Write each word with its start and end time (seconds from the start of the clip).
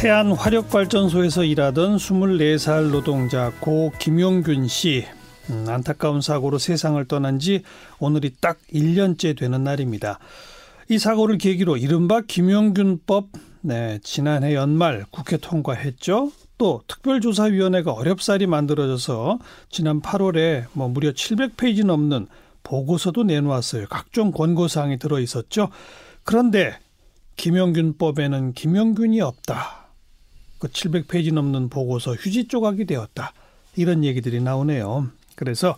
태안 0.00 0.32
화력발전소에서 0.32 1.44
일하던 1.44 1.98
24살 1.98 2.90
노동자 2.90 3.52
고 3.60 3.92
김용균 3.98 4.66
씨. 4.66 5.04
음, 5.50 5.66
안타까운 5.68 6.22
사고로 6.22 6.56
세상을 6.56 7.04
떠난 7.04 7.38
지 7.38 7.64
오늘이 7.98 8.30
딱 8.40 8.56
1년째 8.72 9.36
되는 9.36 9.62
날입니다. 9.62 10.18
이 10.88 10.98
사고를 10.98 11.36
계기로 11.36 11.76
이른바 11.76 12.22
김용균법 12.22 13.26
네, 13.60 13.98
지난해 14.02 14.54
연말 14.54 15.04
국회 15.10 15.36
통과했죠. 15.36 16.32
또 16.56 16.80
특별조사위원회가 16.86 17.92
어렵사리 17.92 18.46
만들어져서 18.46 19.38
지난 19.68 20.00
8월에 20.00 20.64
뭐 20.72 20.88
무려 20.88 21.10
700페이지 21.10 21.84
넘는 21.84 22.26
보고서도 22.62 23.24
내놓았어요. 23.24 23.88
각종 23.90 24.30
권고사항이 24.30 24.98
들어 24.98 25.20
있었죠. 25.20 25.68
그런데 26.24 26.78
김용균법에는 27.36 28.54
김용균이 28.54 29.20
없다. 29.20 29.79
그 30.60 30.68
700페이지 30.68 31.32
넘는 31.32 31.70
보고서 31.70 32.14
휴지 32.14 32.46
조각이 32.46 32.84
되었다. 32.84 33.32
이런 33.74 34.04
얘기들이 34.04 34.40
나오네요. 34.40 35.08
그래서 35.34 35.76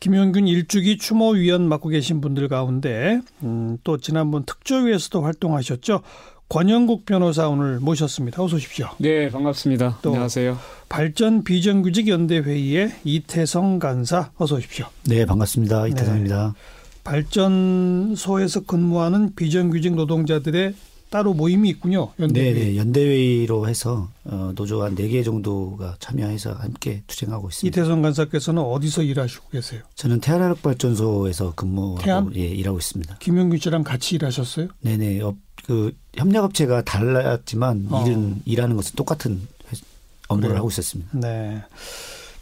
김용균 0.00 0.48
일주기 0.48 0.96
추모위원 0.96 1.68
맡고 1.68 1.90
계신 1.90 2.22
분들 2.22 2.48
가운데 2.48 3.20
음, 3.42 3.76
또 3.84 3.98
지난번 3.98 4.44
특조위에서도 4.44 5.22
활동하셨죠. 5.22 6.00
권영국 6.48 7.04
변호사 7.04 7.48
오늘 7.48 7.78
모셨습니다. 7.80 8.42
어서 8.42 8.56
오십시오. 8.56 8.88
네, 8.98 9.30
반갑습니다. 9.30 10.00
안녕하세요. 10.04 10.58
발전 10.88 11.44
비정규직 11.44 12.08
연대 12.08 12.38
회의의 12.38 12.92
이태성 13.04 13.78
간사 13.78 14.32
어서 14.36 14.56
오십시오. 14.56 14.86
네, 15.06 15.26
반갑습니다. 15.26 15.88
이태성입니다. 15.88 16.54
네. 16.54 17.02
발전소에서 17.04 18.60
근무하는 18.60 19.34
비정규직 19.34 19.94
노동자들의 19.94 20.74
따로 21.12 21.34
모임이 21.34 21.68
있군요. 21.68 22.08
연대회의. 22.18 22.54
네, 22.54 22.60
네. 22.64 22.76
연대회의로 22.78 23.68
해서 23.68 24.08
어, 24.24 24.52
노조 24.54 24.82
한 24.82 24.96
4개 24.96 25.22
정도가 25.22 25.96
참여해서 26.00 26.54
함께 26.54 27.02
투쟁하고 27.06 27.50
있습니다. 27.50 27.80
이태성 27.80 28.00
간사께서는 28.00 28.62
어디서 28.62 29.02
일하시고 29.02 29.50
계세요? 29.50 29.82
저는 29.94 30.20
태안화력발전소에서 30.20 31.52
근무하고 31.54 32.02
태안? 32.02 32.32
예, 32.34 32.40
일하고 32.40 32.78
있습니다. 32.78 33.18
김영균 33.18 33.58
씨랑 33.58 33.84
같이 33.84 34.14
일하셨어요? 34.14 34.68
네네. 34.80 35.20
어, 35.20 35.36
그 35.66 35.94
협력업체가 36.14 36.82
달랐지만 36.82 37.88
어. 37.90 38.04
일은 38.06 38.40
일하는 38.46 38.74
것은 38.76 38.96
똑같은 38.96 39.46
업무를 40.28 40.48
그래요? 40.48 40.60
하고 40.60 40.70
있었습니다. 40.70 41.10
네. 41.12 41.62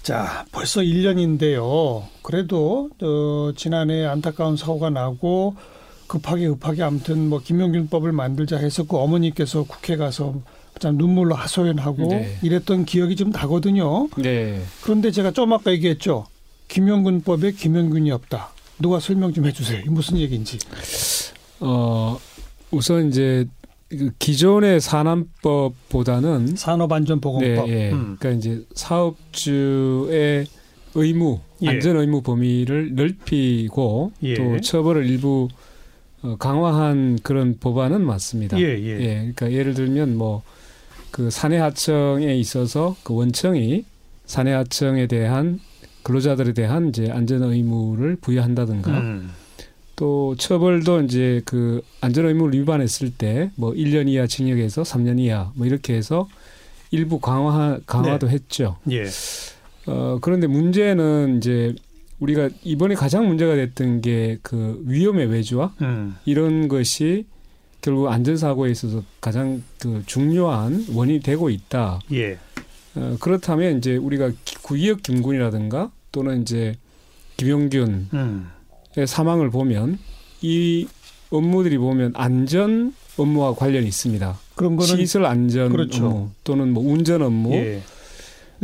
자, 0.05 0.47
벌써 0.52 0.80
1년인데요. 0.80 2.05
그래도 2.23 2.89
어, 3.02 3.52
지난해 3.56 4.06
안타까운 4.06 4.56
사고가 4.56 4.91
나고 4.91 5.56
급하게 6.11 6.48
급하게 6.48 6.83
아무튼 6.83 7.28
뭐 7.28 7.41
김용균법을 7.41 8.11
만들자 8.11 8.58
그 8.58 8.97
어머니께서 8.97 9.62
국회 9.62 9.97
가서 9.97 10.34
참 10.80 10.97
눈물로 10.97 11.36
하소연하고 11.36 12.08
네. 12.08 12.36
이랬던 12.42 12.84
기억이 12.84 13.14
좀 13.14 13.30
나거든요. 13.30 14.08
네. 14.19 14.61
그런데 14.83 15.12
제가 15.12 15.30
좀 15.30 15.52
아까 15.52 15.70
얘기했죠. 15.70 16.27
김용균법에 16.67 17.52
김용균이 17.52 18.11
없다. 18.11 18.50
누가 18.80 18.98
설명 18.98 19.33
좀 19.33 19.47
해주세요. 19.47 19.84
무슨 19.86 20.19
얘기인지. 20.19 20.58
어 21.61 22.19
우선 22.72 23.08
이제 23.08 23.47
그 23.89 24.11
기존의 24.19 24.80
산안법보다는 24.80 26.56
산업안전보건법. 26.56 27.69
네, 27.69 27.72
예. 27.72 27.92
음. 27.92 28.17
그러니까 28.19 28.30
이제 28.30 28.64
사업주의 28.74 30.47
의무, 30.95 31.39
예. 31.62 31.69
안전 31.69 31.98
의무 31.98 32.22
범위를 32.22 32.97
넓히고 32.97 34.12
예. 34.24 34.34
또 34.34 34.61
처벌을 34.61 35.08
일부 35.08 35.48
어, 35.52 35.59
강화한 36.39 37.19
그런 37.23 37.57
법안은 37.59 38.05
맞습니다. 38.05 38.59
예, 38.61 38.65
예. 38.65 39.01
예 39.01 39.15
그러니까 39.15 39.53
예를 39.53 39.75
들면 39.75 40.17
뭐그 40.17 41.31
사내하청에 41.31 42.37
있어서 42.37 42.97
그 43.03 43.15
원청이 43.15 43.85
사내하청에 44.27 45.07
대한 45.07 45.61
근로자들에 46.03 46.53
대한 46.53 46.89
이제 46.89 47.11
안전 47.11 47.43
의무를 47.43 48.17
부여한다든가 48.17 48.91
음. 48.91 49.30
또 49.97 50.35
처벌도 50.39 51.03
이제 51.03 51.42
그 51.45 51.83
안전 52.01 52.27
의무를 52.27 52.59
위반했을 52.61 53.11
때 53.11 53.51
뭐 53.57 53.73
1년 53.73 54.09
이하 54.09 54.27
징역에서 54.27 54.83
3년 54.83 55.19
이하 55.20 55.53
뭐 55.55 55.67
이렇게 55.67 55.95
해서 55.95 56.29
일부 56.91 57.20
강화 57.20 57.79
강화도 57.86 58.27
네. 58.27 58.35
했죠. 58.35 58.77
예. 58.91 59.05
어 59.86 60.19
그런데 60.20 60.47
문제는 60.47 61.39
이제 61.39 61.75
우리가 62.20 62.51
이번에 62.64 62.95
가장 62.95 63.27
문제가 63.27 63.55
됐던 63.55 64.01
게 64.03 64.39
그 64.42 64.83
위험의 64.86 65.27
외주화 65.27 65.73
음. 65.83 66.17
이런 66.25 66.69
것이 66.69 67.27
결국 67.81 68.08
안전사고에 68.08 68.70
있어서 68.70 69.03
가장 69.20 69.63
그 69.79 70.03
중요한 70.07 70.85
원인이 70.92 71.20
되고 71.20 71.48
있다. 71.48 72.01
예. 72.13 72.39
어, 72.95 73.17
그렇다면 73.20 73.79
이제 73.79 73.97
우리가 73.97 74.33
구이혁 74.63 75.03
김군이라든가 75.03 75.91
또는 76.13 76.42
이제 76.42 76.77
김용균의 77.36 78.07
음. 78.13 78.48
사망을 79.07 79.51
보면 79.51 79.98
이 80.42 80.86
업무들이 81.30 81.79
보면 81.79 82.13
안전 82.17 82.92
업무와 83.17 83.55
관련이 83.55 83.86
있습니다. 83.86 84.39
그런 84.55 84.77
거는 84.77 84.97
시설 84.97 85.25
안전 85.25 85.70
그렇죠. 85.70 86.07
업무 86.07 86.30
또는 86.45 86.73
뭐 86.73 86.85
운전 86.92 87.23
업무 87.23 87.55
예. 87.55 87.80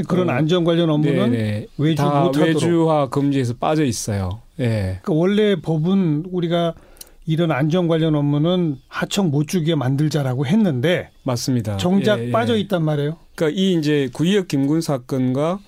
그런 0.05 0.29
어, 0.29 0.33
안전 0.33 0.65
관련 0.65 0.91
업무는 0.91 1.31
네네. 1.31 1.67
외주 1.79 1.97
다 1.97 2.31
외주화 2.37 3.09
금지에서 3.09 3.55
빠져 3.55 3.85
있어요. 3.85 4.43
예. 4.61 5.01
그러니까 5.03 5.13
원래 5.13 5.57
법은 5.61 6.27
우리가 6.31 6.75
이런 7.27 7.51
안전 7.51 7.89
관련 7.89 8.15
업무는 8.15 8.77
하청 8.89 9.31
못 9.31 9.49
주게 9.49 9.75
만들자라고 9.75 10.47
했는데 10.47 11.11
맞습니다. 11.25 11.77
정작 11.77 12.21
예, 12.21 12.29
예. 12.29 12.31
빠져 12.31 12.57
있단 12.57 12.83
말이에요. 12.85 13.17
그러니까 13.35 13.61
이 13.61 13.75
이제 13.75 14.09
구이혁 14.13 14.49
김군 14.49 14.81
사건과 14.81 15.59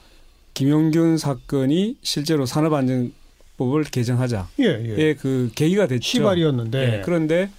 김용균 0.54 1.18
사건이 1.18 1.96
실제로 2.02 2.46
산업안전법을 2.46 3.84
개정하자의 3.90 4.44
예, 4.60 4.94
예. 4.98 5.14
그 5.14 5.50
계기가 5.54 5.86
됐죠. 5.86 6.02
시발이었는데 6.02 6.98
예, 6.98 7.02
그런데 7.04 7.50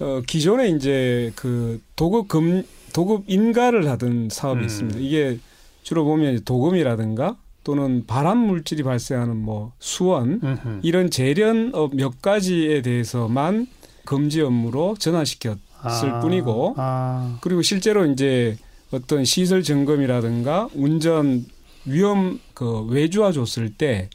어, 0.00 0.22
기존에 0.26 0.68
이제 0.70 1.32
그 1.36 1.80
도급 1.96 2.28
금 2.28 2.64
도급 2.92 3.24
인가를 3.26 3.88
하던 3.88 4.28
사업이 4.30 4.60
음. 4.60 4.64
있습니다. 4.64 4.98
이게 5.00 5.38
주로 5.82 6.04
보면 6.04 6.44
도금이라든가 6.44 7.36
또는 7.64 8.04
발암 8.06 8.38
물질이 8.38 8.82
발생하는 8.82 9.36
뭐 9.36 9.72
수원 9.78 10.40
으흠. 10.42 10.80
이런 10.82 11.10
재련업 11.10 11.94
몇 11.94 12.20
가지에 12.20 12.82
대해서만 12.82 13.66
금지 14.04 14.40
업무로 14.40 14.96
전환시켰을 14.98 15.58
아. 15.82 16.20
뿐이고 16.20 16.74
아. 16.76 17.38
그리고 17.40 17.62
실제로 17.62 18.06
이제 18.06 18.56
어떤 18.90 19.24
시설 19.24 19.62
점검이라든가 19.62 20.68
운전 20.74 21.44
위험 21.86 22.40
그 22.54 22.82
외주화 22.82 23.32
줬을 23.32 23.72
때 23.74 24.10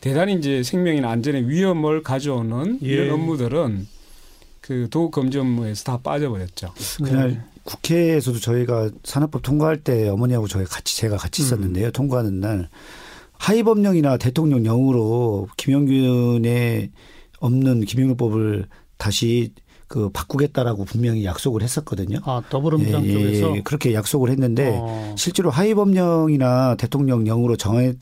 대단히 0.00 0.34
이제 0.34 0.62
생명이나 0.62 1.10
안전에 1.10 1.42
위험을 1.42 2.02
가져오는 2.02 2.78
예. 2.82 2.86
이런 2.86 3.10
업무들은 3.10 3.86
그 4.60 4.88
도금지 4.90 5.38
업무에서 5.38 5.84
다 5.84 5.98
빠져버렸죠. 5.98 6.72
그날 7.04 7.44
국회에서도 7.70 8.40
저희가 8.40 8.90
산업법 9.04 9.42
통과할 9.42 9.78
때 9.78 10.08
어머니하고 10.08 10.48
저희 10.48 10.64
같이 10.64 10.96
제가 10.96 11.16
같이 11.16 11.42
있었는데요. 11.42 11.86
음. 11.86 11.92
통과하는 11.92 12.40
날 12.40 12.68
하위법령이나 13.38 14.16
대통령령으로 14.16 15.48
김영균의 15.56 16.90
없는 17.38 17.84
김영균법을 17.84 18.66
다시 18.98 19.52
그 19.86 20.08
바꾸겠다라고 20.10 20.84
분명히 20.84 21.24
약속을 21.24 21.62
했었거든요. 21.62 22.18
아 22.24 22.42
더불어민주당 22.48 23.04
예, 23.04 23.08
예, 23.08 23.12
쪽에서 23.12 23.56
예, 23.56 23.60
그렇게 23.62 23.94
약속을 23.94 24.30
했는데 24.30 24.78
어. 24.80 25.14
실제로 25.16 25.50
하위 25.50 25.74
법령이나 25.74 26.76
대통령령으로 26.76 27.56
정해 27.56 27.94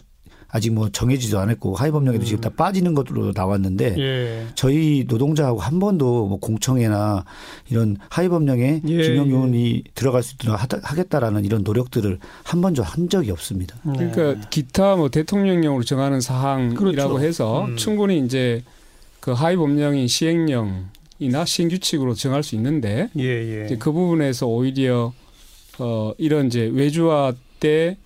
아직 0.51 0.73
뭐 0.73 0.89
정해지도 0.89 1.39
않았고 1.39 1.75
하위법령에도 1.75 2.23
음. 2.23 2.27
지금 2.27 2.41
다 2.41 2.49
빠지는 2.49 2.95
것으로 2.95 3.33
나왔는데 3.35 3.97
예. 3.99 4.47
저희 4.55 5.05
노동자하고 5.07 5.61
한 5.61 5.79
번도 5.79 6.27
뭐 6.27 6.39
공청회나 6.39 7.25
이런 7.71 7.99
하위법령에 8.09 8.81
예. 8.87 9.03
김영균이 9.03 9.75
예. 9.77 9.91
들어갈 9.95 10.23
수 10.23 10.35
있도록 10.35 10.59
하겠다라는 10.59 11.45
이런 11.45 11.65
노력들을 11.65 12.19
한 12.45 12.61
번도 12.63 12.83
한 12.83 13.11
적이 13.11 13.33
없습니다. 13.33 13.77
네. 13.85 14.11
그러니까 14.11 14.49
기타 14.49 14.97
뭐 14.97 15.11
대통령령으로 15.11 15.85
정하는 15.85 16.23
사항이라고 16.23 16.77
그렇죠. 16.77 17.21
해서 17.21 17.67
음. 17.67 17.77
충분히 17.77 18.19
이제 18.19 18.63
그 19.21 19.33
하위법령인 19.33 20.09
시행령이나 20.09 21.45
시행규칙으로 21.45 22.15
정할 22.15 22.43
수 22.43 22.55
있는데 22.55 23.11
예, 23.19 23.69
예. 23.69 23.77
그 23.77 23.93
부분에서 23.93 24.47
오히려 24.47 25.13
어 25.79 26.13
이런 26.17 26.47
이제 26.47 26.71
외주화 26.73 27.35
때 27.61 27.99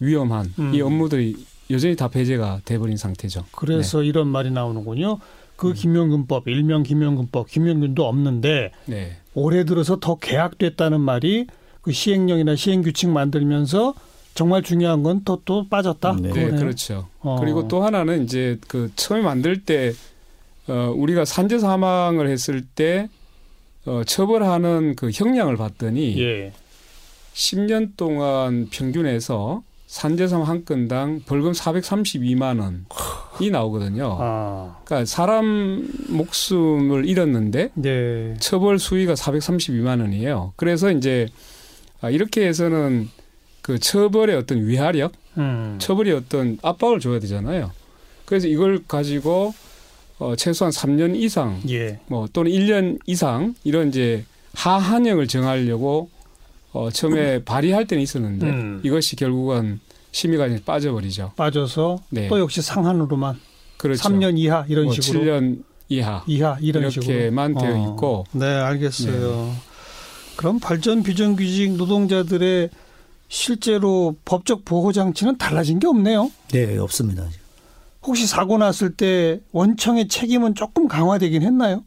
위험한 0.00 0.54
음. 0.58 0.74
이 0.74 0.80
업무들이 0.80 1.36
여전히 1.70 1.96
다 1.96 2.08
배제가 2.08 2.60
돼버린 2.64 2.96
상태죠. 2.96 3.44
그래서 3.52 4.00
네. 4.00 4.06
이런 4.06 4.28
말이 4.28 4.50
나오는군요. 4.50 5.18
그 5.56 5.68
음. 5.68 5.74
김용균법, 5.74 6.48
일명 6.48 6.82
김용균법, 6.82 7.48
김용균도 7.48 8.06
없는데 8.06 8.72
네. 8.86 9.16
올해 9.34 9.64
들어서 9.64 9.98
더 10.00 10.16
계약됐다는 10.16 11.00
말이 11.00 11.46
그 11.80 11.92
시행령이나 11.92 12.56
시행규칙 12.56 13.10
만들면서 13.10 13.94
정말 14.34 14.62
중요한 14.62 15.02
건 15.02 15.24
또 15.24 15.42
또 15.44 15.68
빠졌다. 15.68 16.16
네, 16.20 16.32
네 16.32 16.50
그렇죠. 16.50 17.08
어. 17.20 17.36
그리고 17.38 17.68
또 17.68 17.82
하나는 17.84 18.24
이제 18.24 18.58
그 18.68 18.90
처음에 18.96 19.22
만들 19.22 19.62
때 19.62 19.92
어, 20.68 20.92
우리가 20.96 21.24
산재 21.24 21.58
사망을 21.58 22.28
했을 22.28 22.62
때 22.62 23.08
어, 23.84 24.02
처벌하는 24.06 24.94
그 24.94 25.10
형량을 25.12 25.56
봤더니 25.56 26.20
예. 26.20 26.52
10년 27.34 27.96
동안 27.96 28.68
평균해서 28.70 29.62
산재사망 29.92 30.48
한 30.48 30.64
건당 30.64 31.20
벌금 31.26 31.52
432만 31.52 32.58
원이 32.58 33.50
나오거든요. 33.50 34.16
아. 34.18 34.78
그러니까 34.86 35.04
사람 35.04 35.86
목숨을 36.08 37.04
잃었는데 37.04 37.72
네. 37.74 38.34
처벌 38.40 38.78
수위가 38.78 39.12
432만 39.12 40.00
원이에요. 40.00 40.54
그래서 40.56 40.90
이제 40.90 41.28
아, 42.00 42.08
이렇게 42.08 42.46
해서는 42.46 43.10
그 43.60 43.78
처벌의 43.78 44.34
어떤 44.34 44.66
위화력, 44.66 45.12
음. 45.36 45.76
처벌이 45.78 46.10
어떤 46.12 46.56
압박을 46.62 46.98
줘야 46.98 47.20
되잖아요. 47.20 47.70
그래서 48.24 48.48
이걸 48.48 48.82
가지고 48.88 49.52
어 50.18 50.34
최소한 50.36 50.72
3년 50.72 51.14
이상, 51.16 51.60
예. 51.68 52.00
뭐 52.06 52.26
또는 52.32 52.50
1년 52.50 52.98
이상 53.04 53.54
이런 53.62 53.88
이제 53.88 54.24
하한형을 54.54 55.28
정하려고 55.28 56.08
어 56.72 56.90
처음에 56.90 57.44
발의할 57.44 57.86
때는 57.86 58.02
있었는데 58.02 58.46
음. 58.46 58.80
이것이 58.82 59.16
결국은 59.16 59.80
심의가 60.10 60.48
빠져버리죠. 60.64 61.32
빠져서 61.36 61.98
네. 62.10 62.28
또 62.28 62.38
역시 62.38 62.62
상한으로만 62.62 63.38
그렇죠. 63.76 64.08
3년 64.08 64.38
이하 64.38 64.64
이런 64.68 64.86
뭐 64.86 64.94
식으로 64.94 65.24
7년 65.24 65.62
이하 65.88 66.22
이하 66.26 66.56
이런 66.60 66.90
이렇게만 66.90 67.50
식으로. 67.54 67.66
되어 67.72 67.82
있고 67.90 68.24
네 68.32 68.46
알겠어요. 68.46 69.30
네. 69.46 69.52
그럼 70.36 70.58
발전 70.60 71.02
비정규직 71.02 71.72
노동자들의 71.76 72.70
실제로 73.28 74.16
법적 74.24 74.64
보호 74.64 74.92
장치는 74.92 75.38
달라진 75.38 75.78
게 75.78 75.86
없네요. 75.86 76.30
네, 76.52 76.76
없습니다. 76.78 77.26
혹시 78.02 78.26
사고 78.26 78.58
났을 78.58 78.94
때 78.94 79.40
원청의 79.52 80.08
책임은 80.08 80.54
조금 80.54 80.88
강화되긴 80.88 81.42
했나요? 81.42 81.84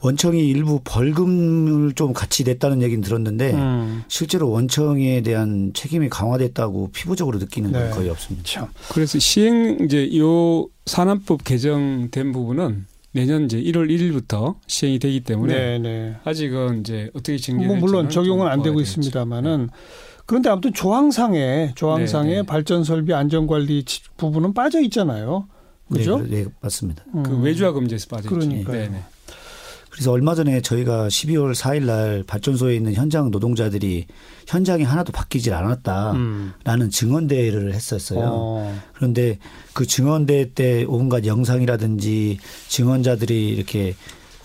원청이 0.00 0.48
일부 0.48 0.80
벌금을 0.84 1.92
좀 1.94 2.12
같이 2.12 2.44
냈다는 2.44 2.82
얘기는 2.82 3.00
들었는데 3.02 3.52
음. 3.52 4.02
실제로 4.08 4.50
원청에 4.50 5.22
대한 5.22 5.72
책임이 5.74 6.08
강화됐다고 6.08 6.90
피부적으로 6.92 7.38
느끼는 7.38 7.72
건 7.72 7.84
네. 7.84 7.90
거의 7.90 8.10
없습니다. 8.10 8.44
참. 8.46 8.68
그래서 8.90 9.18
시행 9.18 9.78
이제 9.84 10.16
요 10.18 10.68
산안법 10.86 11.44
개정된 11.44 12.32
부분은 12.32 12.86
내년 13.12 13.44
이제 13.44 13.60
1월 13.60 13.88
1일부터 13.90 14.56
시행이 14.66 14.98
되기 14.98 15.20
때문에 15.20 15.54
네네. 15.54 15.78
네. 15.78 16.16
아직은 16.24 16.80
이제 16.80 17.10
어떻게 17.14 17.36
징계를 17.36 17.68
뭐 17.68 17.76
물론 17.76 18.10
적용은 18.10 18.46
안 18.46 18.62
되고 18.62 18.80
있습니다만은 18.80 19.66
네. 19.66 19.72
그런데 20.26 20.50
아무튼 20.50 20.74
조항상에 20.74 21.72
조항상에 21.74 22.28
네네. 22.28 22.40
네. 22.42 22.46
발전 22.46 22.84
설비 22.84 23.14
안전 23.14 23.46
관리 23.46 23.82
부분은 24.18 24.52
빠져 24.52 24.80
있잖아요. 24.82 25.48
그죠? 25.90 26.18
네, 26.18 26.44
네 26.44 26.50
맞습니다. 26.60 27.02
음. 27.14 27.22
그 27.22 27.40
외주화 27.40 27.72
금지에서 27.72 28.08
빠져 28.08 28.24
있죠. 28.24 28.34
그러니까. 28.34 28.72
네네. 28.72 29.02
그래서 29.98 30.12
얼마 30.12 30.36
전에 30.36 30.60
저희가 30.60 31.08
12월 31.08 31.56
4일 31.56 31.82
날 31.82 32.22
발전소에 32.24 32.76
있는 32.76 32.94
현장 32.94 33.32
노동자들이 33.32 34.06
현장이 34.46 34.84
하나도 34.84 35.10
바뀌질 35.10 35.52
않았다라는 35.52 36.14
음. 36.16 36.90
증언 36.92 37.26
대회를 37.26 37.74
했었어요. 37.74 38.20
어. 38.22 38.80
그런데 38.92 39.40
그 39.72 39.86
증언대 39.86 40.52
때 40.54 40.84
온갖 40.86 41.26
영상이라든지 41.26 42.38
증언자들이 42.68 43.48
이렇게 43.48 43.96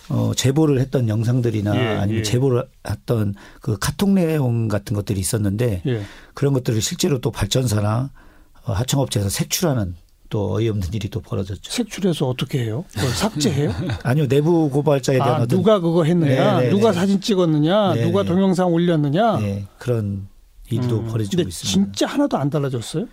어, 0.09 0.31
제보를 0.35 0.79
했던 0.79 1.07
영상들이나 1.07 1.75
예, 1.75 1.87
아니면 1.97 2.21
예. 2.21 2.23
제보를 2.23 2.67
했던 2.89 3.35
그 3.61 3.77
카톡 3.79 4.09
내용 4.09 4.67
같은 4.67 4.95
것들이 4.95 5.19
있었는데 5.19 5.83
예. 5.85 6.01
그런 6.33 6.53
것들을 6.53 6.81
실제로 6.81 7.19
또 7.19 7.29
발전사나 7.29 8.09
어, 8.65 8.73
하청업체에서 8.73 9.29
색출하는 9.29 9.93
또 10.33 10.51
어이없는 10.55 10.87
일이 10.93 11.09
또 11.09 11.19
벌어졌죠. 11.21 11.71
색출해서 11.71 12.27
어떻게 12.27 12.63
해요? 12.63 12.85
그걸 12.95 13.09
삭제해요? 13.11 13.71
아니요 14.01 14.27
내부 14.27 14.67
고발자에 14.71 15.17
대한 15.17 15.41
아, 15.43 15.45
누가 15.45 15.79
그거 15.79 16.03
했느냐, 16.05 16.33
네네네. 16.55 16.63
네, 16.63 16.69
누가 16.71 16.91
네. 16.91 16.97
사진 16.99 17.21
찍었느냐, 17.21 17.93
네네. 17.93 18.07
누가 18.07 18.23
네. 18.23 18.29
동영상 18.29 18.73
올렸느냐. 18.73 19.37
네, 19.37 19.67
그런 19.77 20.27
일도 20.71 21.01
음. 21.01 21.07
벌어지고 21.07 21.43
있습니다. 21.43 21.51
진짜 21.71 22.07
하나도 22.07 22.37
안 22.37 22.49
달라졌어요? 22.49 23.05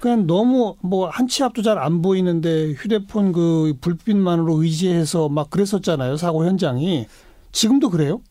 그냥 0.00 0.26
너무 0.26 0.76
뭐 0.80 1.10
한 1.10 1.28
치 1.28 1.42
앞도 1.44 1.60
잘 1.60 1.76
안 1.78 2.00
보이는데 2.00 2.72
휴대폰 2.72 3.32
그 3.32 3.74
불빛만으로 3.82 4.62
의지해서 4.62 5.28
막 5.28 5.50
그랬었잖아요 5.50 6.16
사고 6.16 6.46
현장이 6.46 7.06
지금도 7.52 7.90
그래요? 7.90 8.22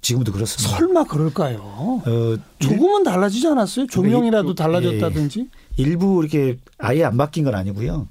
지금도 0.00 0.32
그렇습니다. 0.32 0.76
설마 0.78 1.04
그럴까요? 1.04 1.58
어, 1.62 2.36
조금은 2.58 3.02
달라지지 3.04 3.46
않았어요? 3.48 3.86
조명이라도 3.86 4.54
달라졌다든지? 4.54 5.40
예. 5.40 5.61
일부 5.76 6.22
이렇게 6.22 6.58
아예 6.78 7.04
안 7.04 7.16
바뀐 7.16 7.44
건 7.44 7.54
아니고요. 7.54 8.08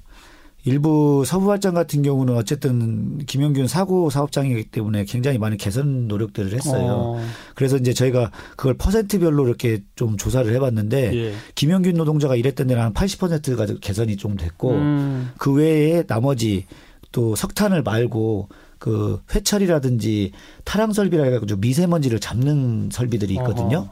일부 0.63 1.24
서부발전 1.25 1.74
같은 1.74 2.04
경우는 2.04 2.36
어쨌든 2.36 3.18
김영균 3.25 3.68
사고 3.68 4.12
사업장이기 4.12 4.66
때문에 4.66 5.06
굉장히 5.06 5.40
많은 5.40 5.58
개선 5.58 6.08
노력들을 6.08 6.54
했어요. 6.54 7.16
어. 7.18 7.25
그래서 7.56 7.78
이제 7.78 7.94
저희가 7.94 8.31
그걸 8.56 8.75
퍼센트별로 8.75 9.48
이렇게 9.48 9.81
좀 9.96 10.18
조사를 10.18 10.54
해봤는데 10.54 11.16
예. 11.16 11.34
김영균 11.56 11.96
노동자가 11.96 12.36
일했던 12.36 12.68
데는 12.68 12.84
한 12.84 12.94
80%가 12.94 13.66
개선이 13.81 14.18
좀 14.18 14.38
됐고 14.38 14.72
음. 14.72 15.31
그 15.38 15.52
외에 15.52 16.04
나머지 16.04 16.68
또 17.12 17.36
석탄을 17.36 17.81
말고 17.81 18.50
그 18.81 19.22
회철이라든지 19.31 20.31
타랑 20.63 20.92
설비라 20.92 21.24
해가지고 21.25 21.60
미세먼지를 21.60 22.19
잡는 22.19 22.89
설비들이 22.92 23.36
있거든요. 23.36 23.78
어허. 23.78 23.89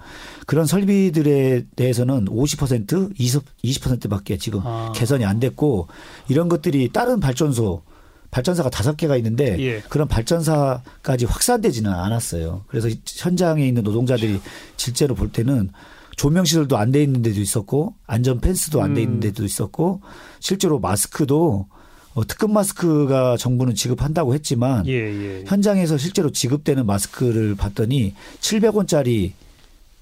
그런 0.47 0.65
설비들에 0.65 1.67
대해서는 1.75 2.25
50% 2.25 3.13
20, 3.15 3.43
20%밖에 3.63 4.37
지금 4.37 4.61
아. 4.63 4.91
개선이 4.95 5.25
안 5.25 5.39
됐고 5.39 5.87
이런 6.27 6.49
것들이 6.49 6.89
다른 6.91 7.19
발전소 7.19 7.83
발전사가 8.31 8.71
다섯 8.71 8.97
개가 8.97 9.15
있는데 9.17 9.59
예. 9.59 9.79
그런 9.89 10.07
발전사까지 10.07 11.25
확산되지는 11.25 11.91
않았어요. 11.93 12.63
그래서 12.67 12.89
현장에 13.05 13.67
있는 13.67 13.83
노동자들이 13.83 14.39
실제로 14.75 15.13
볼 15.13 15.31
때는 15.31 15.69
조명 16.15 16.45
시설도 16.45 16.77
안 16.77 16.91
돼 16.91 17.03
있는 17.03 17.21
데도 17.21 17.39
있었고 17.39 17.93
안전 18.07 18.39
펜스도 18.41 18.81
안 18.81 18.95
돼 18.95 19.03
있는 19.03 19.17
음. 19.17 19.19
데도 19.19 19.45
있었고 19.45 20.01
실제로 20.39 20.79
마스크도 20.79 21.67
어, 22.15 22.25
특급 22.25 22.51
마스크가 22.51 23.37
정부는 23.37 23.75
지급한다고 23.75 24.33
했지만 24.33 24.85
예, 24.87 24.93
예. 24.93 25.43
현장에서 25.45 25.97
실제로 25.97 26.31
지급되는 26.31 26.85
마스크를 26.85 27.55
봤더니 27.55 28.13
700원짜리 28.39 29.33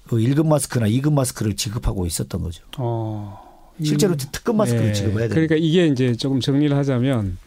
그 0.08 0.16
1급 0.16 0.46
마스크나 0.46 0.88
2급 0.88 1.12
마스크를 1.12 1.54
지급하고 1.54 2.06
있었던 2.06 2.42
거죠. 2.42 2.64
어. 2.78 3.46
실제로 3.82 4.16
특급 4.16 4.56
마스크를 4.56 4.86
네. 4.88 4.92
지급해야 4.92 5.28
돼요. 5.28 5.28
그러니까 5.28 5.54
이게 5.56 5.86
이제 5.86 6.14
조금 6.14 6.40
정리를 6.40 6.76
하자면 6.76 7.38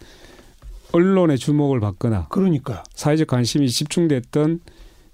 언론의 0.94 1.38
주목을 1.38 1.80
받거나 1.80 2.28
그러니까 2.30 2.84
사회적 2.94 3.28
관심이 3.28 3.70
집중됐던 3.70 4.60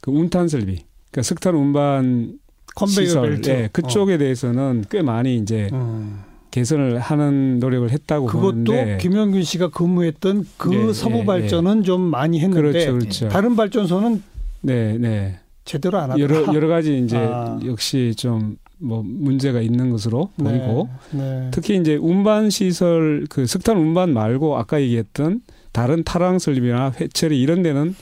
그 0.02 0.12
운탄 0.12 0.48
설비, 0.48 0.84
그러니까 1.12 1.22
석탄 1.24 1.56
운반 1.56 2.40
컨베이어 2.76 3.22
벨트 3.22 3.50
네, 3.50 3.70
그쪽에 3.72 4.16
어. 4.16 4.18
대해서는 4.18 4.86
꽤 4.90 5.02
많이 5.02 5.38
이제 5.38 5.70
음. 5.74 6.24
개선을 6.58 7.00
하는 7.00 7.60
노력을 7.60 7.90
했다고 7.90 8.28
그것도 8.28 8.52
보는데 8.52 8.98
김영균 9.00 9.44
씨가 9.44 9.70
근무했던 9.70 10.48
그 10.58 10.70
네, 10.70 10.94
서부 10.94 11.26
발전은 11.26 11.80
네, 11.80 11.84
좀 11.84 12.02
많이 12.02 12.40
했는데 12.40 12.62
그렇죠, 12.62 12.94
그렇죠. 12.94 13.30
다른 13.30 13.56
발전소는 13.56 14.24
네, 14.62 14.98
네. 14.98 15.40
제대로 15.66 15.98
안 16.00 16.12
하더라. 16.12 16.24
여러 16.24 16.54
여러 16.54 16.68
가지 16.68 16.98
이제 17.00 17.18
아. 17.18 17.60
역시 17.66 18.14
좀 18.18 18.58
뭐 18.80 19.04
문제가 19.04 19.62
있는 19.62 19.90
것으로 19.90 20.30
네, 20.36 20.52
보이고 20.52 20.90
네. 21.12 21.50
특히 21.52 21.78
이제 21.78 21.96
운반 21.96 22.50
시설 22.50 23.26
그 23.30 23.48
석탄 23.48 23.78
운반 23.78 24.14
말고 24.14 24.58
아까 24.58 24.82
얘기했던 24.82 25.42
다른 25.72 26.04
타랑 26.04 26.40
설비나 26.40 26.94
회철이 27.00 27.40
이런 27.40 27.64
데는 27.64 27.96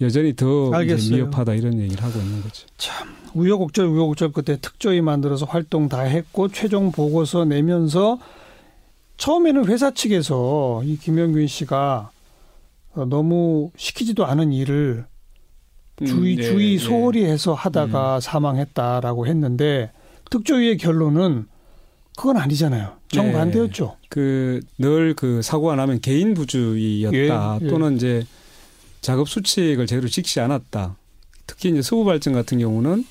여전히 0.00 0.34
더 0.34 0.70
미흡하다 0.70 1.54
이런 1.54 1.78
얘기를 1.80 2.02
하고 2.02 2.18
있는 2.20 2.42
거죠. 2.42 2.66
참 2.78 3.08
우여곡절 3.34 3.86
우여곡절 3.86 4.32
끝에 4.32 4.56
특조위 4.58 5.00
만들어서 5.00 5.46
활동 5.46 5.88
다 5.88 6.00
했고 6.00 6.48
최종 6.48 6.92
보고서 6.92 7.44
내면서 7.44 8.18
처음에는 9.16 9.66
회사 9.66 9.90
측에서 9.90 10.82
이 10.84 10.96
김영균 10.96 11.46
씨가 11.46 12.10
너무 13.08 13.70
시키지도 13.76 14.24
않은 14.24 14.52
일을 14.52 15.06
주의 16.06 16.34
음, 16.34 16.36
네, 16.36 16.42
주의 16.42 16.78
네. 16.78 16.84
소홀히 16.84 17.24
해서 17.24 17.52
하다가 17.52 18.16
음. 18.16 18.20
사망했다라고 18.20 19.26
했는데 19.26 19.92
특조위의 20.30 20.78
결론은 20.78 21.46
그건 22.16 22.36
아니잖아요. 22.38 22.96
정반대였죠. 23.08 23.96
네. 24.00 24.08
그늘 24.08 25.14
그 25.14 25.42
사고가 25.42 25.76
나면 25.76 26.00
개인 26.00 26.34
부주의였다 26.34 27.58
예, 27.60 27.64
예. 27.64 27.68
또는 27.68 27.96
이제 27.96 28.24
작업 29.00 29.28
수칙을 29.28 29.86
제대로 29.86 30.08
지키지 30.08 30.40
않았다. 30.40 30.96
특히 31.50 31.70
이제 31.70 31.82
서부 31.82 32.04
발전 32.04 32.32
같은 32.32 32.60
경우는 32.60 33.04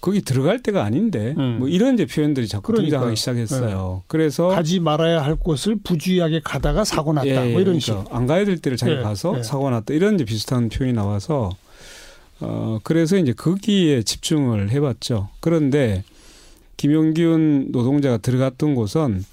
거기 0.00 0.22
들어갈 0.22 0.60
때가 0.60 0.82
아닌데 0.82 1.36
음. 1.38 1.58
뭐 1.60 1.68
이런 1.68 1.94
이제 1.94 2.04
표현들이 2.04 2.48
자꾸 2.48 2.72
그러니까. 2.72 2.96
등장하기 2.96 3.16
시작했어요. 3.16 3.96
네. 4.00 4.04
그래서 4.08 4.48
가지 4.48 4.80
말아야 4.80 5.22
할 5.22 5.36
곳을 5.36 5.76
부주의하게 5.76 6.40
가다가 6.42 6.82
사고 6.82 7.12
났다. 7.12 7.28
예, 7.28 7.34
뭐 7.52 7.60
이런 7.60 7.78
그러니까 7.78 7.80
식. 7.80 7.96
안 8.10 8.26
가야 8.26 8.44
될 8.44 8.58
때를 8.58 8.76
자기 8.76 8.94
예, 8.94 8.96
가서 8.96 9.38
예. 9.38 9.42
사고 9.44 9.70
났다. 9.70 9.94
이런 9.94 10.16
이제 10.16 10.24
비슷한 10.24 10.68
표현이 10.68 10.94
나와서 10.94 11.50
어, 12.40 12.80
그래서 12.82 13.16
이제 13.16 13.32
거기에 13.32 14.02
집중을 14.02 14.70
해봤죠. 14.70 15.28
그런데 15.38 16.02
김용균 16.76 17.68
노동자가 17.70 18.16
들어갔던 18.16 18.74
곳은 18.74 19.24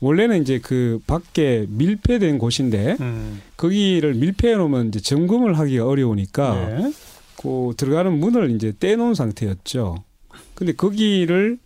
원래는 0.00 0.42
이제 0.42 0.58
그 0.62 0.98
밖에 1.06 1.66
밀폐된 1.68 2.36
곳인데 2.38 2.96
음. 3.00 3.40
거기를 3.56 4.14
밀폐해 4.14 4.56
놓으면 4.56 4.88
이제 4.88 5.00
점검을 5.00 5.58
하기가 5.58 5.86
어려우니까 5.86 6.54
네. 6.54 6.92
그 7.40 7.72
들어가는 7.76 8.12
문을 8.18 8.50
이제 8.50 8.72
떼놓은 8.78 9.14
상태였죠. 9.14 10.04
근데 10.54 10.72
거기를 10.72 11.58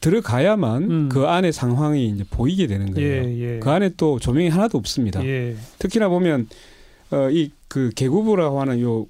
들어가야만 0.00 0.82
음. 0.90 1.08
그 1.10 1.26
안에 1.26 1.52
상황이 1.52 2.08
이제 2.08 2.24
보이게 2.30 2.66
되는 2.66 2.92
거예요. 2.92 3.24
예, 3.24 3.38
예. 3.56 3.58
그 3.60 3.70
안에 3.70 3.90
또 3.96 4.18
조명이 4.18 4.48
하나도 4.48 4.78
없습니다. 4.78 5.24
예. 5.24 5.54
특히나 5.78 6.08
보면 6.08 6.48
어, 7.12 7.28
이 7.30 7.50
그 7.70 7.90
개구부라고 7.94 8.60
하는 8.60 8.80
요 8.82 9.06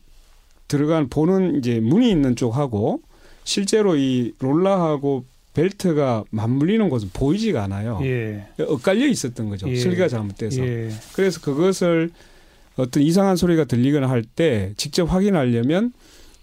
들어간 0.68 1.08
보는 1.08 1.56
이제 1.56 1.80
문이 1.80 2.10
있는 2.10 2.36
쪽하고 2.36 3.00
실제로 3.44 3.96
이 3.96 4.34
롤라하고 4.38 5.24
벨트가 5.54 6.24
맞물리는 6.30 6.90
곳은 6.90 7.08
보이지가 7.14 7.64
않아요. 7.64 7.98
예. 8.02 8.46
엇갈려 8.60 9.06
있었던 9.06 9.48
거죠. 9.48 9.66
예. 9.68 9.76
설계가 9.76 10.08
잘못돼서. 10.08 10.62
예. 10.62 10.90
그래서 11.14 11.40
그것을 11.40 12.10
어떤 12.80 13.02
이상한 13.02 13.36
소리가 13.36 13.64
들리거나 13.64 14.08
할 14.08 14.22
때 14.24 14.72
직접 14.76 15.04
확인하려면 15.12 15.92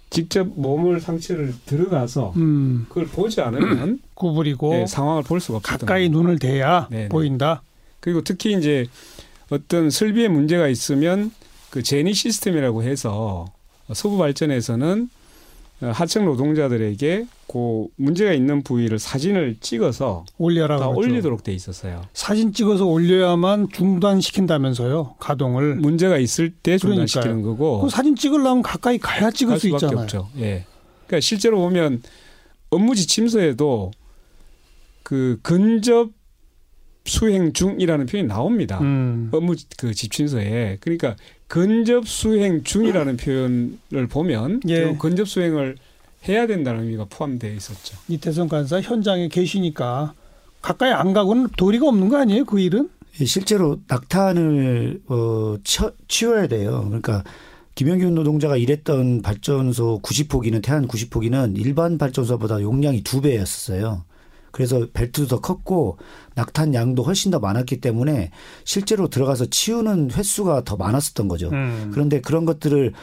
직접 0.10 0.48
몸을 0.56 1.02
상체를 1.02 1.54
들어가서 1.66 2.34
음. 2.38 2.86
그걸 2.90 3.06
보지 3.08 3.42
않으면 3.42 4.00
구부리고 4.16 4.72
네, 4.72 4.88
상황을 4.88 5.24
볼 5.24 5.40
수가 5.40 5.58
없다. 5.58 5.78
가까이 5.78 6.10
눈을 6.10 6.40
대야 6.40 6.88
네네. 6.90 7.10
보인다. 7.10 7.62
그리고 8.00 8.22
특히 8.24 8.54
이제 8.58 8.86
어떤 9.50 9.90
설비에 9.90 10.28
문제가 10.30 10.68
있으면 10.70 11.32
그 11.70 11.84
제니 11.84 12.14
시스템이라고 12.14 12.84
해서 12.84 13.46
서부 13.94 14.18
발전에서는 14.18 15.10
하청 15.80 16.26
노동자들에게 16.26 17.28
그 17.48 17.88
문제가 17.96 18.34
있는 18.34 18.64
부위를 18.64 18.98
사진을 19.00 19.58
찍어서 19.60 20.26
올려라 20.38 20.78
다 20.80 20.88
올리도록 20.90 21.44
돼 21.44 21.54
있었어요. 21.54 22.02
사진 22.14 22.52
찍어서 22.52 22.86
올려야만 22.86 23.70
중단시킨다면서요 23.72 25.16
가동을 25.20 25.76
문제가 25.76 26.18
있을 26.18 26.52
때 26.52 26.78
중단시키는 26.78 27.44
거고. 27.44 27.82
그 27.82 27.90
사진 27.90 28.16
찍으려면 28.16 28.64
가까이 28.64 28.98
가야 28.98 29.30
찍을 29.30 29.60
수 29.60 29.70
있잖아요. 29.70 30.00
없죠. 30.00 30.30
예. 30.40 30.66
그러니까 31.06 31.22
실제로 31.22 31.60
보면 31.60 32.02
업무 32.70 32.96
지침서에도 32.96 33.92
그 35.04 35.40
근접 35.42 36.10
수행 37.08 37.54
중이라는 37.54 38.06
표현이 38.06 38.28
나옵니다. 38.28 38.80
음. 38.82 39.30
업무 39.32 39.56
그 39.78 39.94
지침서에 39.94 40.78
그러니까 40.82 41.16
근접 41.48 42.08
수행 42.08 42.64
중이라는 42.64 43.18
표현을 43.18 44.08
보면 44.10 44.62
예. 44.68 44.96
근접 45.00 45.28
수행을 45.28 45.76
해야 46.28 46.48
된다는 46.48 46.84
의미가 46.84 47.06
포함되어 47.10 47.52
있었죠. 47.54 47.98
이태성 48.10 48.50
간사 48.50 48.82
현장에 48.82 49.30
계시니까 49.30 50.14
가까이 50.62 50.92
안 50.92 51.14
가고는 51.14 51.48
도리가 51.56 51.88
없는 51.88 52.10
거 52.10 52.18
아니에요? 52.18 52.46
그 52.46 52.60
일은? 52.60 52.90
예, 53.22 53.26
실제로 53.26 53.80
낙탄을 53.88 55.02
어, 55.08 55.56
치워야 56.08 56.48
돼요. 56.48 56.84
그러니까 56.88 57.24
김영균 57.76 58.16
노동자가 58.16 58.58
일했던 58.58 59.22
발전소 59.22 60.02
90호기는 60.02 60.64
태안 60.64 60.88
90호기는 60.88 61.58
일반 61.58 61.98
발전소보다 61.98 62.62
용량이 62.62 63.04
두 63.04 63.22
배였었어요. 63.22 64.04
그래서 64.52 64.88
벨트도 64.94 65.28
더 65.28 65.42
컸고 65.42 65.98
낙탄 66.36 66.74
양도 66.74 67.04
훨씬 67.04 67.32
더 67.32 67.40
많았기 67.40 67.82
때문에 67.82 68.32
실제로 68.64 69.08
들어가서 69.08 69.48
치우는 69.48 70.12
횟수가 70.12 70.64
더 70.64 70.78
많았었던 70.78 71.28
거죠. 71.28 71.50
음. 71.50 71.92
그런데 71.94 72.22
그런 72.22 72.46
것들을 72.46 72.94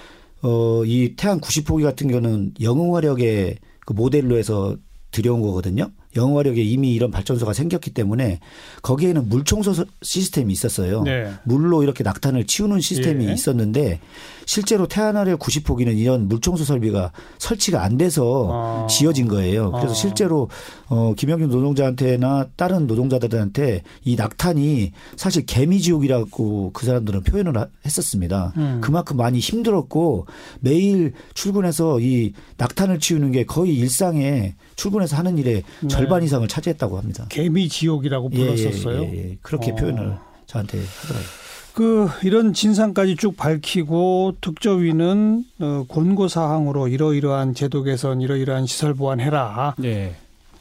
어, 0.42 0.84
이 0.84 1.14
태안 1.16 1.40
90호기 1.40 1.82
같은 1.82 2.08
경우는 2.08 2.54
영웅화력의 2.60 3.58
그 3.86 3.92
모델로 3.92 4.36
해서 4.36 4.76
들여온 5.10 5.40
거거든요. 5.40 5.90
영화력에 6.16 6.62
이미 6.62 6.94
이런 6.94 7.10
발전소가 7.10 7.52
생겼기 7.52 7.92
때문에 7.92 8.40
거기에는 8.82 9.28
물 9.28 9.44
청소 9.44 9.72
시스템이 10.02 10.52
있었어요. 10.52 11.02
네. 11.02 11.30
물로 11.44 11.82
이렇게 11.82 12.04
낙탄을 12.04 12.46
치우는 12.46 12.80
시스템이 12.80 13.26
예. 13.28 13.32
있었는데 13.32 14.00
실제로 14.46 14.86
태안아래 14.86 15.34
90호기는 15.34 15.96
이런 15.96 16.28
물 16.28 16.40
청소 16.40 16.64
설비가 16.64 17.12
설치가 17.38 17.82
안 17.82 17.96
돼서 17.96 18.48
아. 18.50 18.86
지어진 18.88 19.28
거예요. 19.28 19.70
그래서 19.72 19.90
아. 19.90 19.94
실제로 19.94 20.48
어 20.88 21.14
김영균 21.16 21.50
노동자한테나 21.50 22.48
다른 22.56 22.86
노동자들한테 22.86 23.82
이 24.04 24.16
낙탄이 24.16 24.92
사실 25.16 25.46
개미 25.46 25.80
지옥이라고 25.80 26.70
그 26.72 26.86
사람들은 26.86 27.22
표현을 27.22 27.54
했었습니다. 27.84 28.52
음. 28.56 28.80
그만큼 28.82 29.16
많이 29.16 29.38
힘들었고 29.38 30.26
매일 30.60 31.12
출근해서 31.34 32.00
이 32.00 32.32
낙탄을 32.56 33.00
치우는 33.00 33.32
게 33.32 33.44
거의 33.44 33.74
일상에 33.76 34.54
출근해서 34.76 35.16
하는 35.16 35.38
일에 35.38 35.62
네. 35.80 35.88
절반 35.88 36.22
이상을 36.22 36.46
차지했다고 36.48 36.98
합니다. 36.98 37.26
개미 37.28 37.68
지옥이라고 37.68 38.30
예, 38.34 38.38
예, 38.38 38.54
불렀었어요. 38.54 39.02
예, 39.02 39.12
예, 39.12 39.30
예. 39.30 39.38
그렇게 39.42 39.72
어. 39.72 39.74
표현을 39.74 40.16
저한테 40.46 40.78
하더라고요. 40.78 41.28
그 41.74 42.08
이런 42.22 42.52
진상까지 42.52 43.16
쭉 43.16 43.36
밝히고 43.36 44.36
특조위는 44.40 45.44
어, 45.60 45.84
권고 45.88 46.28
사항으로 46.28 46.86
이러이러한 46.86 47.54
제도 47.54 47.82
개선, 47.82 48.20
이러이러한 48.20 48.66
시설 48.66 48.94
보완해라. 48.94 49.74
네. 49.78 50.14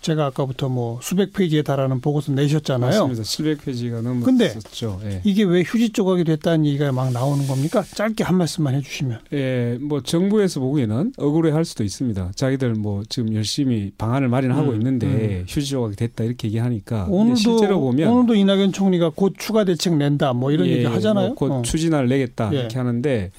제가 0.04 0.26
아까부터 0.28 0.68
뭐 0.70 1.00
수백 1.02 1.32
페이지에 1.34 1.62
달하는 1.62 2.02
보고서 2.02 2.34
내셨잖아요. 2.34 3.08
맞습니다. 3.08 3.24
700페이지가 3.24 4.02
넘었었죠. 4.02 5.00
예. 5.06 5.22
이게 5.24 5.44
왜 5.44 5.64
휴지 5.64 5.92
조각이 5.92 6.26
됐다는 6.26 6.66
얘기가 6.66 6.92
막 6.92 7.12
나오는 7.14 7.48
겁니까? 7.48 7.84
짧게 7.96 8.24
한 8.26 8.36
말씀만 8.36 8.76
해주시면. 8.76 9.20
예, 9.32 9.78
뭐 9.82 10.04
정부에서 10.04 10.60
보기에는 10.60 11.14
억울해할 11.18 11.64
수도 11.64 11.84
있습니다. 11.86 12.34
자기들 12.36 12.74
뭐 12.76 13.04
지금 13.08 13.34
열심히 13.34 13.92
방안을 13.98 14.28
마련하고 14.28 14.72
음, 14.72 14.76
있는데 14.76 15.08
음. 15.08 15.46
휴지 15.48 15.68
조각이 15.70 15.96
됐다 15.96 16.26
이렇게 16.26 16.50
얘기하니까 16.50 17.08
오늘도 17.10 17.36
실제로 17.38 17.80
보면 17.80 18.10
오늘도 18.10 18.36
이낙연 18.36 18.74
총리가 18.74 19.12
곧 19.16 19.36
추가 19.38 19.64
대책 19.64 19.96
낸다 19.96 20.34
뭐 20.34 20.52
이런 20.52 20.68
예, 20.68 20.72
얘기 20.74 20.86
하잖아요. 20.86 21.28
뭐 21.30 21.36
곧 21.36 21.52
어. 21.52 21.62
추진을 21.64 22.10
내겠다 22.10 22.50
예. 22.54 22.60
이렇게 22.60 22.78
하는데 22.78 23.32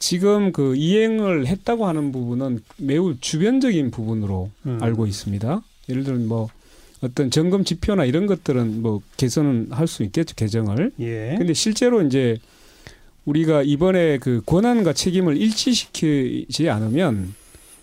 지금 0.00 0.50
그 0.52 0.74
이행을 0.76 1.46
했다고 1.46 1.86
하는 1.86 2.10
부분은 2.10 2.62
매우 2.78 3.14
주변적인 3.20 3.90
부분으로 3.92 4.50
음. 4.66 4.78
알고 4.82 5.06
있습니다. 5.06 5.62
예를 5.90 6.04
들면 6.04 6.28
뭐 6.28 6.48
어떤 7.02 7.30
점검 7.30 7.64
지표나 7.64 8.04
이런 8.04 8.26
것들은 8.26 8.82
뭐 8.82 9.00
개선은 9.16 9.68
할 9.70 9.86
수 9.86 10.02
있겠죠 10.04 10.34
개정을. 10.34 10.92
예. 11.00 11.34
근데 11.38 11.54
실제로 11.54 12.02
이제 12.02 12.38
우리가 13.24 13.62
이번에 13.62 14.18
그 14.18 14.42
권한과 14.46 14.92
책임을 14.92 15.36
일치시키지 15.36 16.68
않으면 16.68 17.34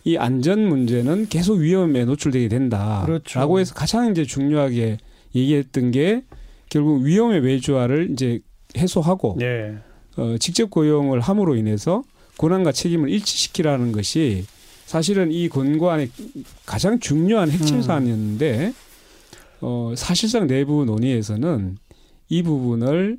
이 0.04 0.18
안전 0.18 0.68
문제는 0.68 1.28
계속 1.30 1.56
위험에 1.56 2.06
노출되게 2.06 2.48
된다라고 2.48 3.06
그렇죠. 3.06 3.60
해서 3.60 3.74
가장 3.74 4.12
이제 4.12 4.24
중요하게 4.24 4.98
얘기했던 5.36 5.92
게 5.92 6.24
결국 6.70 7.04
위험의 7.04 7.42
외주화를 7.42 8.12
이제 8.12 8.40
해소하고 8.78 9.36
네. 9.40 9.78
어, 10.16 10.36
직접 10.40 10.70
고용을 10.70 11.20
함으로 11.20 11.56
인해서 11.56 12.04
권한과 12.38 12.72
책임을 12.72 13.10
일치시키라는 13.10 13.92
것이 13.92 14.46
사실은 14.88 15.34
이 15.34 15.50
권고안의 15.50 16.10
가장 16.66 16.98
중요한 17.00 17.52
핵심 17.52 17.76
음. 17.76 17.82
사안이었는데 17.82 18.74
어, 19.60 19.94
사실상 19.98 20.48
내부 20.48 20.86
논의에서는 20.86 21.78
이 22.30 22.42
부분을 22.42 23.18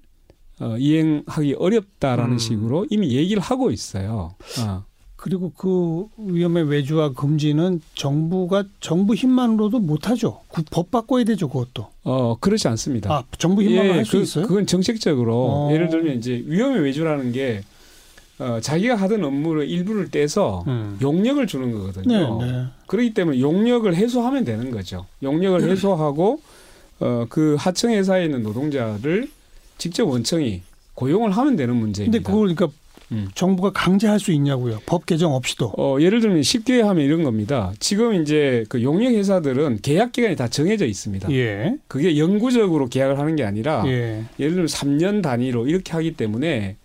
어, 0.60 0.76
이행하기 0.78 1.56
어렵다라는 1.58 2.32
음. 2.32 2.38
식으로 2.38 2.86
이미 2.88 3.14
얘기를 3.14 3.42
하고 3.42 3.70
있어요. 3.70 4.34
어. 4.60 4.84
그리고 5.14 5.52
그 5.54 6.06
위험의 6.16 6.70
외주화 6.70 7.12
금지는 7.12 7.82
정부가 7.94 8.64
정부 8.80 9.14
힘만으로도 9.14 9.78
못하죠. 9.78 10.40
법 10.70 10.90
바꿔야 10.90 11.24
되죠, 11.24 11.48
그것도. 11.48 11.88
어 12.04 12.38
그렇지 12.38 12.66
않습니다. 12.68 13.12
아 13.12 13.24
정부 13.36 13.62
힘만 13.62 13.86
예, 13.86 13.90
할수 13.90 14.12
그, 14.12 14.22
있어요? 14.22 14.46
그건 14.46 14.66
정책적으로 14.66 15.34
어. 15.34 15.72
예를 15.72 15.90
들면 15.90 16.16
이제 16.16 16.42
위험의 16.46 16.82
외주라는 16.82 17.32
게 17.32 17.62
어, 18.38 18.58
자기가 18.60 18.94
하던 18.94 19.24
업무를 19.24 19.68
일부를 19.68 20.10
떼서 20.10 20.64
음. 20.68 20.98
용역을 21.02 21.46
주는 21.46 21.72
거거든요. 21.72 22.38
네, 22.40 22.52
네. 22.52 22.64
그렇기 22.86 23.14
때문에 23.14 23.40
용역을 23.40 23.96
해소하면 23.96 24.44
되는 24.44 24.70
거죠. 24.70 25.06
용역을 25.22 25.60
음. 25.62 25.70
해소하고 25.70 26.40
어, 27.00 27.26
그 27.28 27.56
하청 27.58 27.92
회사에 27.92 28.24
있는 28.24 28.42
노동자를 28.42 29.28
직접 29.76 30.08
원청이 30.08 30.62
고용을 30.94 31.30
하면 31.32 31.56
되는 31.56 31.74
문제입니다. 31.74 32.18
근데 32.18 32.24
그걸 32.24 32.54
그러니까 32.54 32.68
음. 33.10 33.28
정부가 33.34 33.72
강제할 33.72 34.20
수 34.20 34.32
있냐고요. 34.32 34.80
법 34.84 35.06
개정 35.06 35.32
없이도. 35.34 35.72
어, 35.78 35.96
예를 36.00 36.20
들면 36.20 36.42
쉽게 36.42 36.82
하면 36.82 37.04
이런 37.04 37.24
겁니다. 37.24 37.72
지금 37.80 38.20
이제 38.20 38.64
그 38.68 38.82
용역 38.82 39.12
회사들은 39.12 39.78
계약 39.82 40.12
기간이 40.12 40.36
다 40.36 40.48
정해져 40.48 40.84
있습니다. 40.86 41.32
예. 41.32 41.76
그게 41.86 42.18
영구적으로 42.18 42.88
계약을 42.88 43.18
하는 43.18 43.36
게 43.36 43.44
아니라 43.44 43.84
예. 43.86 44.24
예를 44.38 44.52
들면 44.52 44.66
3년 44.66 45.22
단위로 45.22 45.68
이렇게 45.68 45.92
하기 45.92 46.14
때문에 46.14 46.76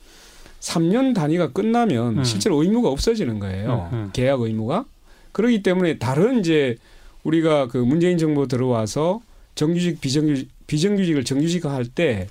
3년 0.63 1.13
단위가 1.13 1.51
끝나면 1.51 2.20
음. 2.20 2.24
실제로 2.24 2.62
의무가 2.63 2.89
없어지는 2.89 3.39
거예요. 3.39 3.89
음, 3.91 3.98
음. 3.98 4.10
계약 4.13 4.41
의무가. 4.41 4.86
그렇기 5.34 5.62
때문에 5.62 5.98
다른 5.98 6.39
이제 6.39 6.77
우리가 7.24 7.67
그 7.67 7.77
문재인 7.77 8.17
정부 8.17 8.48
들어와서 8.48 9.22
정규직 9.55 10.00
비정규직 10.00 10.50
비정규직을 10.67 11.25
정규직화할 11.25 11.86
때 11.88 12.27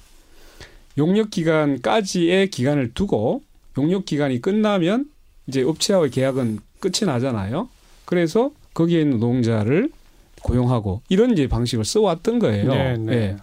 용역 0.97 1.31
기간까지의 1.31 2.51
기간을 2.51 2.95
두고 2.95 3.43
용역 3.77 4.07
기간이 4.07 4.41
끝나면 4.41 5.07
이제 5.47 5.63
업체와의 5.63 6.11
계약은 6.11 6.61
끝이 6.81 7.07
나잖아요. 7.07 7.69
그래서 8.07 8.51
거기에 8.75 9.03
있는 9.03 9.19
노동자를 9.19 9.91
고용하고 10.43 11.03
이런 11.09 11.33
이제 11.33 11.47
방식을 11.47 11.85
써왔던 11.85 12.39
거예요. 12.39 12.69
네, 12.69 12.97
네. 12.97 13.05
네. 13.05 13.37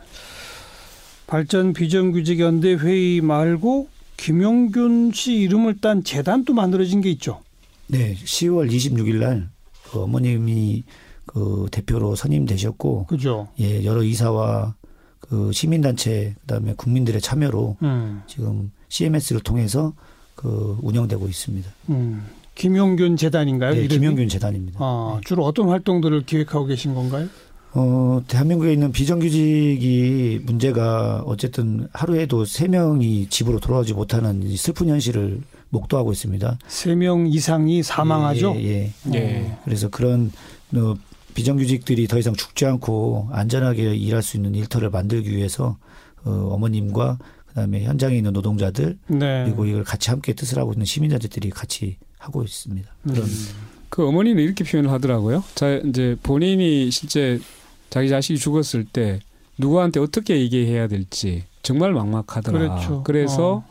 발전 1.27 1.73
비정규직 1.73 2.39
연대 2.39 2.73
회의 2.73 3.21
말고 3.21 3.87
김용균 4.19 5.11
씨 5.13 5.33
이름을 5.35 5.79
딴 5.81 6.03
재단도 6.03 6.53
만들어진 6.53 7.01
게 7.01 7.09
있죠. 7.11 7.41
네, 7.87 8.15
10월 8.15 8.69
26일 8.71 9.15
날 9.19 9.49
그 9.91 10.03
어머님이 10.03 10.83
그 11.25 11.67
대표로 11.71 12.15
선임되셨고, 12.15 13.05
그죠. 13.07 13.47
예, 13.59 13.83
여러 13.83 14.03
이사와 14.03 14.75
그 15.19 15.51
시민단체 15.51 16.35
그다음에 16.41 16.73
국민들의 16.75 17.21
참여로 17.21 17.77
음. 17.83 18.21
지금 18.27 18.71
CMS를 18.89 19.41
통해서 19.41 19.93
그 20.35 20.77
운영되고 20.81 21.27
있습니다. 21.27 21.69
음. 21.89 22.25
김용균 22.55 23.15
재단인가요? 23.15 23.73
네, 23.73 23.87
김용균 23.87 24.27
재단입니다. 24.27 24.79
아, 24.81 25.13
네. 25.15 25.21
주로 25.25 25.45
어떤 25.45 25.69
활동들을 25.69 26.25
기획하고 26.25 26.65
계신 26.65 26.93
건가요? 26.93 27.27
어, 27.73 28.21
대한민국에 28.27 28.73
있는 28.73 28.91
비정규직이 28.91 30.41
문제가 30.43 31.21
어쨌든 31.25 31.87
하루에도 31.93 32.45
세명이 32.45 33.27
집으로 33.29 33.59
돌아오지 33.59 33.93
못하는 33.93 34.55
슬픈 34.55 34.89
현실을 34.89 35.41
목도하고 35.69 36.11
있습니다. 36.11 36.57
세 36.67 36.95
명 36.95 37.27
이상이 37.27 37.83
사망하죠? 37.83 38.55
예, 38.57 38.63
예. 38.63 38.93
예. 39.13 39.17
예. 39.17 39.57
그래서 39.65 39.87
그런 39.89 40.31
어, 40.75 40.95
비정규직들이 41.35 42.07
더 42.07 42.17
이상 42.17 42.33
죽지 42.33 42.65
않고 42.65 43.29
안전하게 43.31 43.95
일할 43.95 44.23
수 44.23 44.37
있는 44.37 44.55
일터를 44.55 44.89
만들기 44.89 45.29
위해서 45.35 45.77
어, 46.25 46.31
어머님과 46.31 47.19
그다음에 47.49 47.83
현장에 47.83 48.17
있는 48.17 48.33
노동자들 48.33 48.97
네. 49.07 49.43
그리고 49.45 49.65
이걸 49.65 49.83
같이 49.83 50.09
함께 50.09 50.33
뜻을 50.33 50.57
하고 50.57 50.73
있는 50.73 50.85
시민단체들이 50.85 51.51
같이 51.51 51.97
하고 52.17 52.43
있습니다. 52.43 52.89
그런 53.03 53.23
음. 53.23 53.47
그 53.89 54.07
어머니는 54.07 54.43
이렇게 54.43 54.63
표현을 54.63 54.89
하더라고요. 54.91 55.43
자 55.55 55.77
이제 55.85 56.15
본인이 56.23 56.89
실제 56.91 57.39
자기 57.89 58.09
자식이 58.09 58.39
죽었을 58.39 58.85
때 58.85 59.19
누구한테 59.57 59.99
어떻게 59.99 60.39
얘기해야 60.39 60.87
될지 60.87 61.43
정말 61.63 61.93
막막하더라. 61.93 62.59
그렇죠. 62.59 63.03
그래서 63.03 63.55
어. 63.57 63.65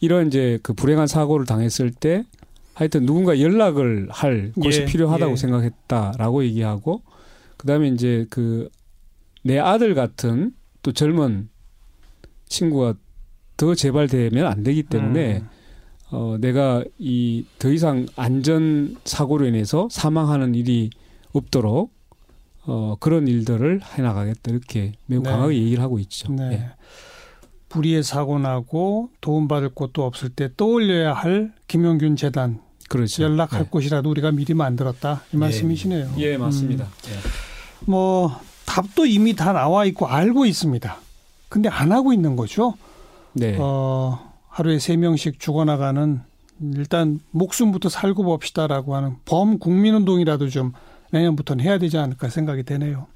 이런 0.00 0.26
이제 0.26 0.58
그 0.62 0.72
불행한 0.74 1.06
사고를 1.06 1.46
당했을 1.46 1.90
때 1.92 2.24
하여튼 2.74 3.06
누군가 3.06 3.40
연락을 3.40 4.08
할 4.10 4.52
곳이 4.60 4.82
예, 4.82 4.84
필요하다고 4.86 5.32
예. 5.32 5.36
생각했다라고 5.36 6.44
얘기하고 6.44 7.02
그다음에 7.56 7.88
이제 7.88 8.26
그 8.30 8.68
내 9.42 9.58
아들 9.58 9.94
같은 9.94 10.52
또 10.82 10.92
젊은 10.92 11.48
친구가 12.46 12.94
더 13.56 13.74
재발되면 13.74 14.46
안 14.46 14.62
되기 14.62 14.82
때문에 14.84 15.38
음. 15.38 15.48
어 16.10 16.36
내가 16.40 16.84
이 16.98 17.44
더 17.58 17.70
이상 17.70 18.06
안전 18.16 18.96
사고로 19.04 19.46
인해서 19.46 19.88
사망하는 19.90 20.54
일이 20.54 20.90
없도록 21.32 21.92
어 22.64 22.96
그런 23.00 23.26
일들을 23.26 23.80
해 23.82 24.02
나가겠다 24.02 24.50
이렇게 24.50 24.92
매우 25.06 25.22
네. 25.22 25.30
강하게 25.30 25.56
얘기를 25.56 25.82
하고 25.82 25.98
있죠. 25.98 26.32
네. 26.32 26.52
예. 26.52 26.70
불의의 27.68 28.02
사고 28.02 28.38
나고 28.38 29.10
도움받을 29.20 29.70
곳도 29.70 30.04
없을 30.04 30.28
때 30.28 30.50
떠올려야 30.56 31.14
할 31.14 31.52
김용균 31.68 32.16
재단 32.16 32.60
그렇죠. 32.88 33.22
연락할 33.22 33.64
네. 33.64 33.68
곳이라도 33.70 34.10
우리가 34.10 34.30
미리 34.30 34.54
만들었다 34.54 35.22
이 35.32 35.36
예. 35.36 35.38
말씀이시네요. 35.38 36.12
예, 36.18 36.36
맞습니다. 36.36 36.84
음. 36.84 36.90
예. 37.08 37.90
뭐 37.90 38.38
답도 38.66 39.06
이미 39.06 39.34
다 39.34 39.52
나와 39.52 39.84
있고 39.86 40.06
알고 40.06 40.46
있습니다. 40.46 40.96
근데 41.48 41.68
안 41.68 41.92
하고 41.92 42.12
있는 42.12 42.36
거죠. 42.36 42.74
네. 43.32 43.56
어, 43.58 44.32
하루에 44.48 44.78
세 44.78 44.96
명씩 44.96 45.40
죽어나가는 45.40 46.20
일단 46.74 47.20
목숨부터 47.30 47.88
살고 47.88 48.22
봅시다라고 48.22 48.94
하는 48.94 49.16
범국민운동이라도 49.24 50.48
좀 50.48 50.72
내년부터는 51.12 51.64
해야 51.64 51.78
되지 51.78 51.98
않을까 51.98 52.28
생각이 52.28 52.64
되네요. 52.64 53.06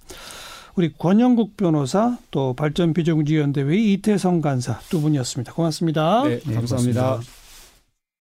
우리 0.77 0.93
권영국 0.93 1.57
변호사 1.57 2.19
또 2.31 2.55
발전 2.55 2.93
비정규직연대회 2.93 3.77
이태성 3.77 4.43
간사 4.43 4.81
두 4.91 5.01
분이었습니다. 5.01 5.55
고맙습니다. 5.55 6.23
네, 6.25 6.39
감사합니다. 6.41 6.51
네, 6.51 6.55
고맙습니다. 6.55 7.36